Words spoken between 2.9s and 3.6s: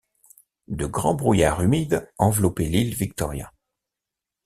Victoria.